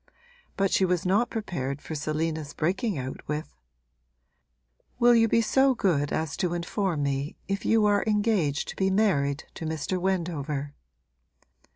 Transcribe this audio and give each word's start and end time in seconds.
But 0.57 0.71
she 0.71 0.83
was 0.83 1.05
not 1.05 1.29
prepared 1.29 1.79
for 1.79 1.93
Selina's 1.93 2.55
breaking 2.55 2.97
out 2.97 3.21
with: 3.27 3.55
'Will 4.97 5.13
you 5.13 5.27
be 5.27 5.41
so 5.41 5.75
good 5.75 6.11
as 6.11 6.35
to 6.37 6.55
inform 6.55 7.03
me 7.03 7.37
if 7.47 7.65
you 7.65 7.85
are 7.85 8.03
engaged 8.07 8.69
to 8.69 8.75
be 8.75 8.89
married 8.89 9.43
to 9.53 9.63
Mr. 9.67 9.99
Wendover?' 10.01 10.73